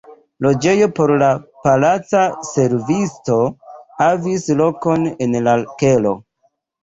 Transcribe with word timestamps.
Loĝejo 0.43 0.85
por 0.99 1.11
la 1.23 1.27
palaca 1.65 2.23
servisto 2.47 3.37
havis 3.99 4.49
lokon 4.63 5.05
en 5.27 5.37
la 5.49 5.53
kelo. 5.83 6.15